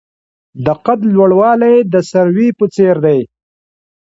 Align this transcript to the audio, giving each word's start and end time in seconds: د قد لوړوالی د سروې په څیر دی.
د 0.65 0.67
قد 0.85 0.99
لوړوالی 1.13 1.75
د 1.93 1.95
سروې 2.09 2.49
په 2.59 2.65
څیر 2.73 2.95
دی. 3.05 3.19